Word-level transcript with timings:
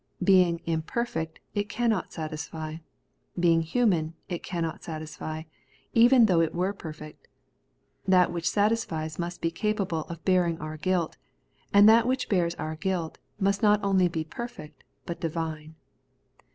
Being 0.23 0.61
imperfect, 0.65 1.41
it 1.53 1.69
cannot 1.69 2.11
satisfy; 2.11 2.77
being 3.39 3.61
human, 3.61 4.15
it 4.27 4.41
cannot 4.41 4.81
satisfy, 4.83 5.43
even 5.93 6.25
though 6.25 6.41
it 6.41 6.55
were 6.55 6.73
perfect. 6.73 7.27
That 8.07 8.31
which 8.33 8.49
satisfies 8.49 9.19
must 9.19 9.41
be 9.41 9.51
capable 9.51 10.05
of 10.05 10.25
bearing 10.25 10.57
our 10.59 10.77
guilt; 10.77 11.17
and 11.71 11.87
that 11.87 12.07
which 12.07 12.29
bears 12.29 12.55
our 12.55 12.75
guilt 12.75 13.19
must 13.39 13.61
be 13.61 13.67
not 13.67 13.83
only 13.83 14.09
perfect, 14.09 14.83
but 15.05 15.19
divine. 15.21 15.75